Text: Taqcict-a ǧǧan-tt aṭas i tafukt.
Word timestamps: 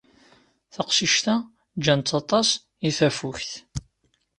Taqcict-a 0.73 1.35
ǧǧan-tt 1.79 2.11
aṭas 2.21 2.49
i 2.87 2.89
tafukt. 2.97 3.51